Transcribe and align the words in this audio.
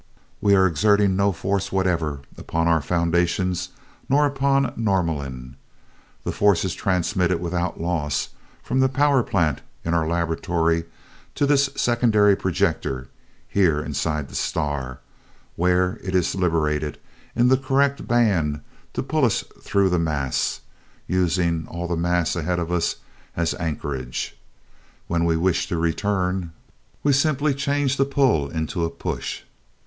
"We 0.41 0.55
are 0.55 0.65
exerting 0.65 1.15
no 1.15 1.31
force 1.31 1.71
whatever 1.71 2.21
upon 2.35 2.67
our 2.67 2.81
foundations 2.81 3.69
nor 4.09 4.25
upon 4.25 4.73
Norlamin. 4.75 5.57
The 6.23 6.31
force 6.31 6.65
is 6.65 6.73
transmitted 6.73 7.39
without 7.39 7.79
loss 7.79 8.29
from 8.63 8.79
the 8.79 8.89
power 8.89 9.21
plant 9.21 9.61
in 9.85 9.93
our 9.93 10.07
laboratory 10.07 10.85
to 11.35 11.45
this 11.45 11.69
secondary 11.75 12.35
projector 12.35 13.09
here 13.47 13.79
inside 13.79 14.27
the 14.29 14.33
star, 14.33 15.01
where 15.55 15.99
it 16.01 16.15
is 16.15 16.33
liberated 16.33 16.97
in 17.35 17.49
the 17.49 17.55
correct 17.55 18.07
band 18.07 18.61
to 18.93 19.03
pull 19.03 19.23
us 19.23 19.43
through 19.61 19.89
the 19.89 19.99
mass, 19.99 20.61
using 21.05 21.67
all 21.67 21.87
the 21.87 21.95
mass 21.95 22.35
ahead 22.35 22.57
of 22.57 22.71
us 22.71 22.95
as 23.37 23.53
anchorage. 23.59 24.35
When 25.05 25.25
we 25.25 25.37
wish 25.37 25.67
to 25.67 25.77
return, 25.77 26.53
we 27.03 27.13
shall 27.13 27.21
simply 27.21 27.53
change 27.53 27.97
the 27.97 28.05
pull 28.05 28.49
into 28.49 28.83
a 28.83 28.89
push. 28.89 29.43